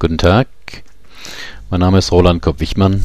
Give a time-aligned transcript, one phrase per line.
[0.00, 0.46] Guten Tag,
[1.70, 3.04] mein Name ist Roland Kopp-Wichmann.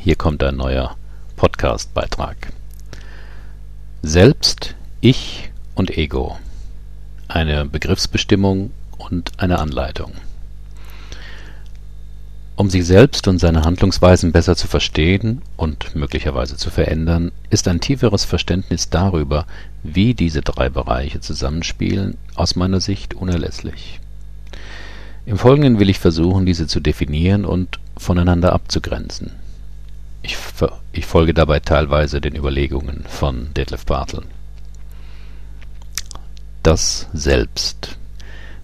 [0.00, 0.96] Hier kommt ein neuer
[1.34, 2.52] Podcast-Beitrag.
[4.00, 6.38] Selbst, Ich und Ego.
[7.26, 10.12] Eine Begriffsbestimmung und eine Anleitung.
[12.54, 17.80] Um sich selbst und seine Handlungsweisen besser zu verstehen und möglicherweise zu verändern, ist ein
[17.80, 19.46] tieferes Verständnis darüber,
[19.82, 23.98] wie diese drei Bereiche zusammenspielen, aus meiner Sicht unerlässlich.
[25.26, 29.30] Im Folgenden will ich versuchen, diese zu definieren und voneinander abzugrenzen.
[30.22, 30.36] Ich,
[31.06, 34.22] folge dabei teilweise den Überlegungen von Detlef Bartel.
[36.62, 37.98] Das Selbst.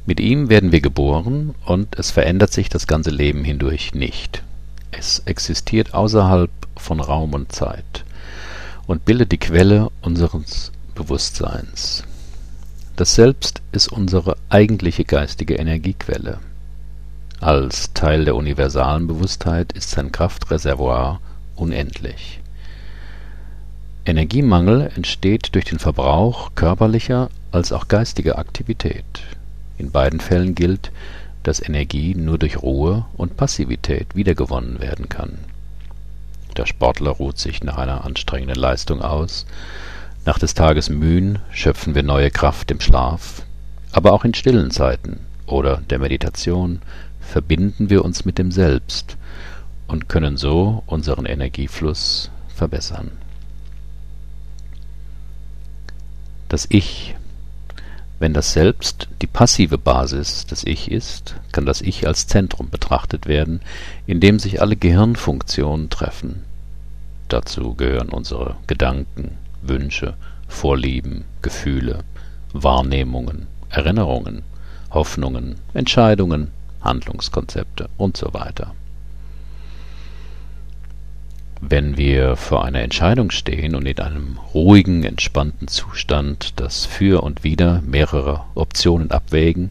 [0.07, 4.43] Mit ihm werden wir geboren und es verändert sich das ganze Leben hindurch nicht.
[4.91, 8.05] Es existiert außerhalb von Raum und Zeit
[8.87, 12.05] und bildet die Quelle unseres Bewusstseins.
[12.97, 16.41] Das Selbst ist unsere eigentliche geistige Energiequelle.
[17.41, 21.21] Als Teil der universalen Bewusstheit ist sein Kraftreservoir
[21.57, 22.39] unendlich.
[24.05, 29.07] Energiemangel entsteht durch den Verbrauch körperlicher als auch geistiger Aktivität.
[29.79, 30.93] In beiden Fällen gilt,
[31.43, 35.39] dass Energie nur durch Ruhe und Passivität wiedergewonnen werden kann.
[36.59, 39.47] Der Sportler ruht sich nach einer anstrengenden Leistung aus,
[40.27, 43.45] nach des Tages Mühen schöpfen wir neue Kraft im Schlaf,
[43.93, 46.83] aber auch in stillen Zeiten oder der Meditation
[47.31, 49.17] verbinden wir uns mit dem Selbst
[49.87, 53.13] und können so unseren Energiefluss verbessern.
[56.49, 57.15] Das Ich.
[58.19, 63.27] Wenn das Selbst die passive Basis des Ich ist, kann das Ich als Zentrum betrachtet
[63.27, 63.61] werden,
[64.07, 66.43] in dem sich alle Gehirnfunktionen treffen.
[67.29, 70.15] Dazu gehören unsere Gedanken, Wünsche,
[70.49, 72.01] Vorlieben, Gefühle,
[72.53, 74.43] Wahrnehmungen, Erinnerungen,
[74.91, 76.51] Hoffnungen, Entscheidungen,
[76.81, 78.75] Handlungskonzepte und so weiter.
[81.61, 87.45] Wenn wir vor einer Entscheidung stehen und in einem ruhigen, entspannten Zustand das Für und
[87.45, 89.71] Wider mehrerer Optionen abwägen,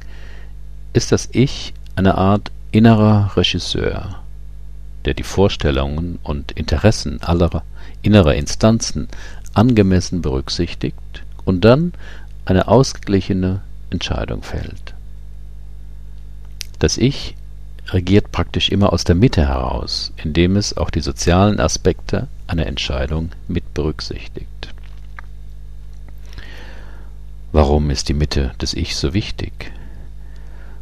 [0.94, 4.22] ist das Ich eine Art innerer Regisseur,
[5.06, 7.64] der die Vorstellungen und Interessen aller
[8.04, 9.08] innerer Instanzen
[9.56, 11.94] angemessen berücksichtigt und dann
[12.46, 14.94] eine ausgeglichene Entscheidung fällt.
[16.80, 17.36] Das Ich
[17.90, 23.32] regiert praktisch immer aus der Mitte heraus, indem es auch die sozialen Aspekte einer Entscheidung
[23.50, 24.74] mit berücksichtigt.
[27.52, 29.74] Warum ist die Mitte des Ich so wichtig?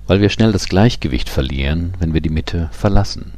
[0.06, 3.34] Weil wir schnell das Gleichgewicht verlieren, wenn wir die Mitte verlassen.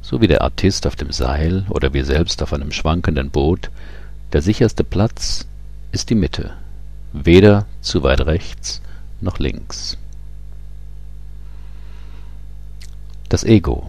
[0.00, 3.70] So wie der Artist auf dem Seil oder wir selbst auf einem schwankenden Boot
[4.32, 5.46] der sicherste Platz
[5.90, 6.52] ist die Mitte,
[7.12, 8.80] weder zu weit rechts
[9.20, 9.98] noch links.
[13.28, 13.86] Das Ego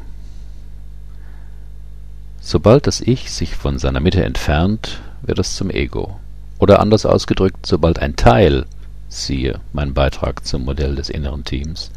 [2.39, 6.19] Sobald das Ich sich von seiner Mitte entfernt, wird es zum Ego.
[6.57, 8.65] Oder anders ausgedrückt, sobald ein Teil,
[9.09, 11.91] siehe mein Beitrag zum Modell des inneren Teams,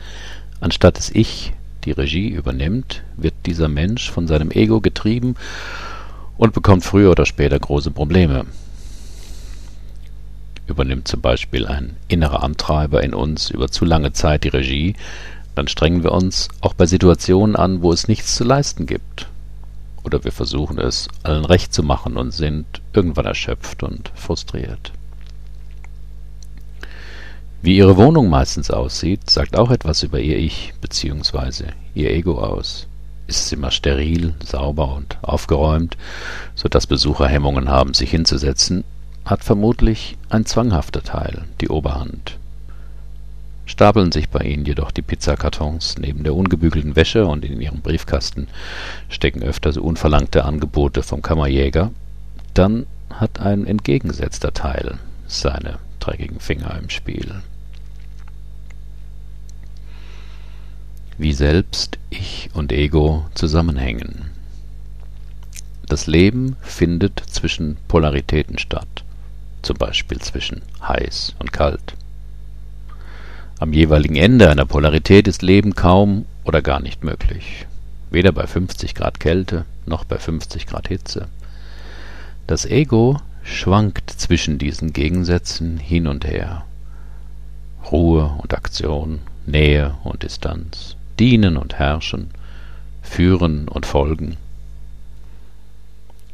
[0.60, 5.36] anstatt das Ich die Regie übernimmt, wird dieser Mensch von seinem Ego getrieben
[6.36, 8.44] und bekommt früher oder später große Probleme.
[10.66, 14.94] Übernimmt zum Beispiel ein innerer Antreiber in uns über zu lange Zeit die Regie,
[15.54, 19.28] dann strengen wir uns auch bei Situationen an, wo es nichts zu leisten gibt.
[20.02, 24.92] Oder wir versuchen es allen recht zu machen und sind irgendwann erschöpft und frustriert.
[27.62, 31.66] Wie ihre Wohnung meistens aussieht, sagt auch etwas über ihr Ich bzw.
[31.94, 32.86] ihr Ego aus
[33.30, 35.96] ist es immer steril, sauber und aufgeräumt,
[36.56, 38.82] so dass Besucher Hemmungen haben, sich hinzusetzen,
[39.24, 42.39] hat vermutlich ein zwanghafter Teil die Oberhand.
[43.70, 48.48] Stapeln sich bei ihnen jedoch die Pizzakartons neben der ungebügelten Wäsche und in ihrem Briefkasten
[49.08, 51.92] stecken öfter so unverlangte Angebote vom Kammerjäger,
[52.52, 54.98] dann hat ein entgegengesetzter Teil
[55.28, 57.42] seine dreckigen Finger im Spiel.
[61.20, 64.30] wie selbst, Ich und Ego zusammenhängen.
[65.86, 69.04] Das Leben findet zwischen Polaritäten statt,
[69.60, 71.94] zum Beispiel zwischen heiß und kalt.
[73.60, 77.66] Am jeweiligen Ende einer Polarität ist Leben kaum oder gar nicht möglich,
[78.10, 81.28] weder bei 50 Grad Kälte noch bei 50 Grad Hitze.
[82.46, 86.64] Das Ego schwankt zwischen diesen Gegensätzen hin und her.
[87.92, 92.30] Ruhe und Aktion, Nähe und Distanz dienen und herrschen,
[93.02, 94.38] führen und folgen,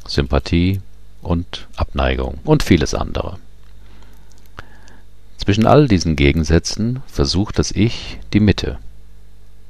[0.06, 0.80] Sympathie
[1.22, 3.38] und Abneigung und vieles andere.
[5.46, 8.78] Zwischen all diesen Gegensätzen versucht das Ich die Mitte,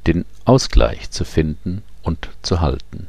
[0.06, 3.08] den Ausgleich zu finden und zu halten.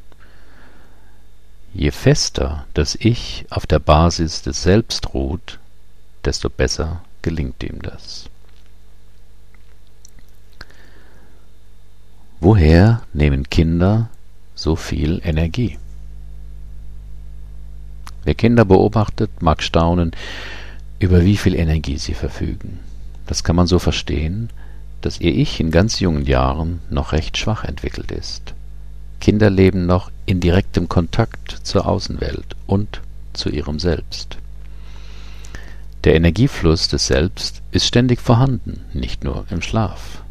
[1.74, 5.60] Je fester das Ich auf der Basis des Selbst ruht,
[6.25, 8.25] desto besser gelingt ihm das.
[12.42, 14.10] Woher nehmen Kinder
[14.56, 15.80] so viel Energie?
[18.25, 20.12] Wer Kinder beobachtet, mag staunen,
[21.00, 22.80] über wie viel Energie sie verfügen.
[23.26, 24.50] Das kann man so verstehen,
[25.02, 28.54] dass ihr Ich in ganz jungen Jahren noch recht schwach entwickelt ist.
[29.20, 33.02] Kinder leben noch in direktem Kontakt zur Außenwelt und
[33.34, 34.38] zu ihrem Selbst.
[36.04, 40.22] Der Energiefluss des Selbst ist ständig vorhanden, nicht nur im Schlaf.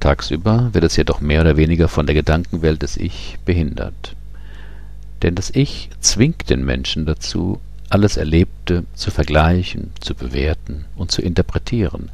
[0.00, 4.14] Tagsüber wird es jedoch mehr oder weniger von der Gedankenwelt des Ich behindert.
[5.22, 11.22] Denn das Ich zwingt den Menschen dazu, alles Erlebte zu vergleichen, zu bewerten und zu
[11.22, 12.10] interpretieren,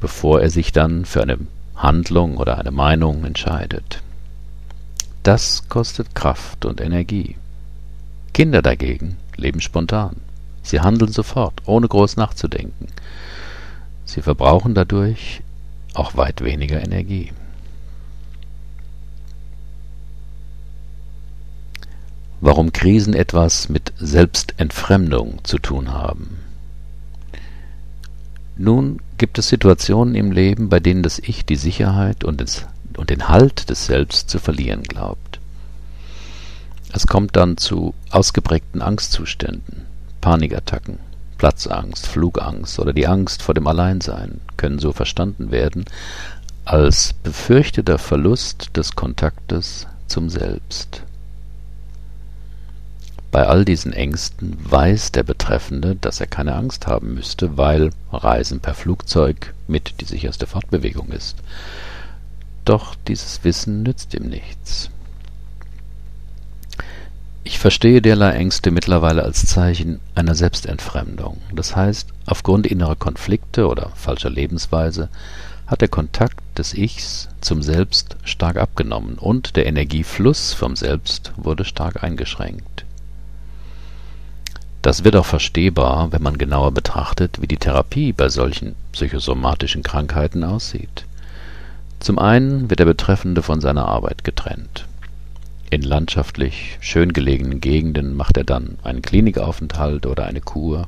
[0.00, 1.38] bevor er sich dann für eine
[1.74, 4.02] Handlung oder eine Meinung entscheidet.
[5.22, 7.36] Das kostet Kraft und Energie.
[8.32, 10.16] Kinder dagegen leben spontan.
[10.62, 12.88] Sie handeln sofort, ohne groß nachzudenken.
[14.04, 15.42] Sie verbrauchen dadurch
[15.94, 17.32] auch weit weniger Energie.
[22.40, 26.38] Warum Krisen etwas mit Selbstentfremdung zu tun haben.
[28.58, 32.66] Nun gibt es Situationen im Leben, bei denen das Ich die Sicherheit und, des,
[32.96, 35.40] und den Halt des Selbst zu verlieren glaubt.
[36.92, 39.86] Es kommt dann zu ausgeprägten Angstzuständen,
[40.20, 40.98] Panikattacken,
[41.36, 45.84] Platzangst, Flugangst oder die Angst vor dem Alleinsein können so verstanden werden
[46.64, 51.02] als befürchteter Verlust des Kontaktes zum Selbst.
[53.30, 58.60] Bei all diesen Ängsten weiß der Betreffende, dass er keine Angst haben müsste, weil Reisen
[58.60, 61.36] per Flugzeug mit die sicherste Fortbewegung ist.
[62.64, 64.90] Doch dieses Wissen nützt ihm nichts.
[67.44, 71.40] Ich verstehe derlei Ängste mittlerweile als Zeichen einer Selbstentfremdung.
[71.54, 75.10] Das heißt, aufgrund innerer Konflikte oder falscher Lebensweise
[75.66, 81.64] hat der Kontakt des Ichs zum Selbst stark abgenommen und der Energiefluss vom Selbst wurde
[81.64, 82.85] stark eingeschränkt.
[84.86, 90.44] Das wird auch verstehbar, wenn man genauer betrachtet, wie die Therapie bei solchen psychosomatischen Krankheiten
[90.44, 91.06] aussieht.
[91.98, 94.86] Zum einen wird der Betreffende von seiner Arbeit getrennt.
[95.70, 100.86] In landschaftlich schön gelegenen Gegenden macht er dann einen Klinikaufenthalt oder eine Kur.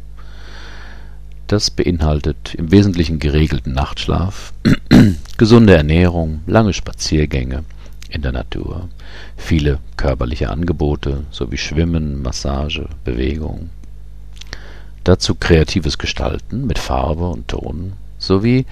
[1.48, 4.52] Das beinhaltet im Wesentlichen geregelten Nachtschlaf,
[5.38, 7.64] gesunde Ernährung, lange Spaziergänge
[8.10, 8.88] in der Natur,
[9.36, 13.70] viele körperliche Angebote sowie Schwimmen, Massage, Bewegung,
[15.08, 18.66] Dazu kreatives Gestalten mit Farbe und Ton sowie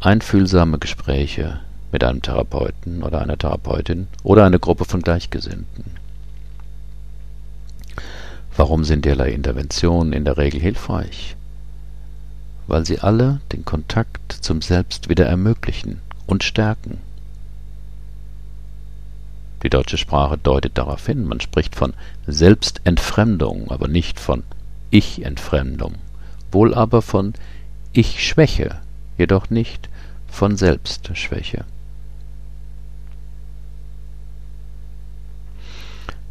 [0.00, 1.60] einfühlsame Gespräche
[1.92, 5.84] mit einem Therapeuten oder einer Therapeutin oder einer Gruppe von Gleichgesinnten.
[8.56, 11.36] Warum sind derlei Interventionen in der Regel hilfreich?
[12.66, 17.02] Weil sie alle den Kontakt zum Selbst wieder ermöglichen und stärken.
[19.62, 21.92] Die deutsche Sprache deutet darauf hin, man spricht von
[22.26, 24.42] Selbstentfremdung, aber nicht von
[24.96, 25.96] ich-Entfremdung,
[26.50, 27.34] wohl aber von
[27.92, 28.80] Ich-Schwäche,
[29.18, 29.90] jedoch nicht
[30.26, 31.64] von Selbstschwäche.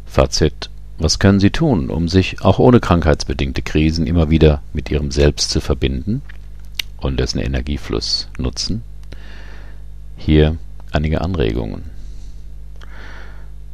[0.04, 0.68] Fazit
[0.98, 5.50] Was können Sie tun, um sich auch ohne krankheitsbedingte Krisen immer wieder mit Ihrem Selbst
[5.50, 6.22] zu verbinden
[6.96, 8.82] und dessen Energiefluss nutzen?
[10.16, 10.56] Hier
[10.90, 11.90] einige Anregungen.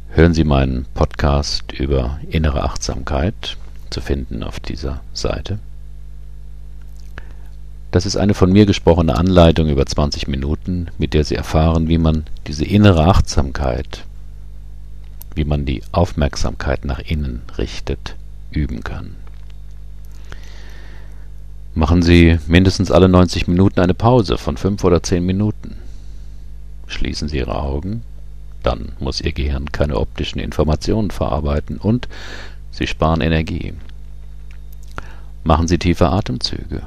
[0.09, 3.57] Hören Sie meinen Podcast über innere Achtsamkeit
[3.93, 5.59] zu finden auf dieser Seite.
[7.91, 11.99] Das ist eine von mir gesprochene Anleitung über 20 Minuten, mit der Sie erfahren, wie
[11.99, 14.03] man diese innere Achtsamkeit,
[15.35, 18.15] wie man die Aufmerksamkeit nach innen richtet,
[18.49, 19.15] üben kann.
[21.75, 25.75] Machen Sie mindestens alle 90 Minuten eine Pause von 5 oder 10 Minuten.
[26.87, 28.01] Schließen Sie Ihre Augen,
[28.63, 32.07] dann muss Ihr Gehirn keine optischen Informationen verarbeiten und
[32.73, 33.73] Sie sparen Energie.
[35.43, 36.81] Machen Sie tiefe Atemzüge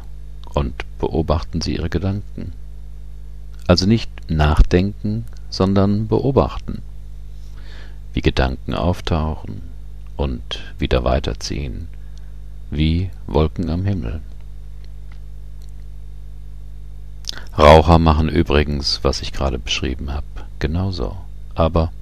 [0.53, 2.53] und beobachten Sie Ihre Gedanken.
[3.69, 6.83] Also nicht nachdenken, sondern beobachten,
[8.13, 9.63] wie Gedanken auftauchen
[10.17, 11.87] und wieder weiterziehen,
[12.71, 14.21] wie Wolken am Himmel.
[17.57, 20.27] Raucher machen übrigens, was ich gerade beschrieben habe,
[20.59, 21.17] genauso.
[21.55, 21.93] Aber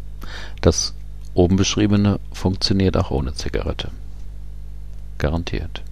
[0.62, 0.94] das
[1.34, 3.90] oben beschriebene funktioniert auch ohne Zigarette.
[5.18, 5.82] Garantiert.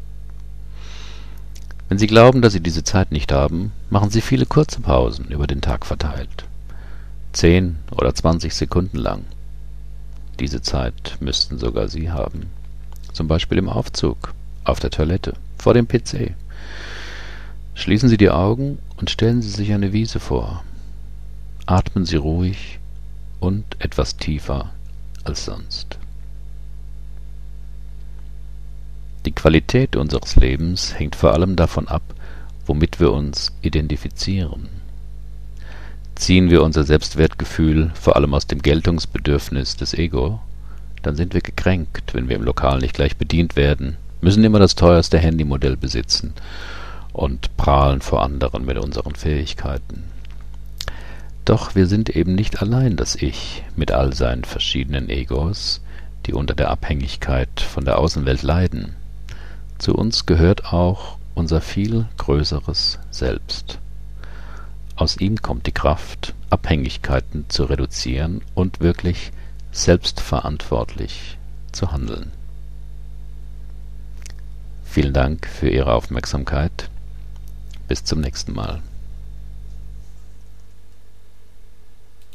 [1.89, 5.47] Wenn Sie glauben, dass Sie diese Zeit nicht haben, machen Sie viele kurze Pausen über
[5.47, 6.47] den Tag verteilt.
[7.33, 9.25] Zehn oder zwanzig Sekunden lang.
[10.41, 12.47] Diese Zeit müssten sogar Sie haben.
[13.13, 14.33] Zum Beispiel im Aufzug,
[14.65, 16.35] auf der Toilette, vor dem PC.
[17.75, 20.65] Schließen Sie die Augen und stellen Sie sich eine Wiese vor.
[21.67, 22.79] Atmen Sie ruhig
[23.41, 24.71] und etwas tiefer
[25.25, 25.99] als sonst.
[29.25, 32.03] Die Qualität unseres Lebens hängt vor allem davon ab,
[32.67, 34.69] womit wir uns identifizieren.
[36.15, 40.41] Ziehen wir unser Selbstwertgefühl vor allem aus dem Geltungsbedürfnis des Ego,
[41.03, 44.77] dann sind wir gekränkt, wenn wir im Lokal nicht gleich bedient werden, müssen immer das
[44.77, 46.33] teuerste Handymodell besitzen
[47.13, 50.05] und prahlen vor anderen mit unseren Fähigkeiten.
[51.45, 55.81] Doch wir sind eben nicht allein das Ich mit all seinen verschiedenen Egos,
[56.27, 58.95] die unter der Abhängigkeit von der Außenwelt leiden.
[59.79, 63.79] Zu uns gehört auch unser viel größeres Selbst.
[64.95, 69.33] Aus ihm kommt die Kraft, Abhängigkeiten zu reduzieren und wirklich
[69.73, 71.39] selbstverantwortlich
[71.73, 72.31] zu handeln.
[74.85, 76.91] Vielen Dank für Ihre Aufmerksamkeit.
[77.89, 78.83] Bis zum nächsten Mal.